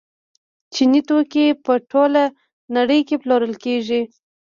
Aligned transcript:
چیني 0.73 1.01
توکي 1.07 1.45
په 1.65 1.73
ټوله 1.91 2.23
نړۍ 2.77 2.99
کې 3.07 3.15
پلورل 3.21 3.53
کیږي. 3.63 4.01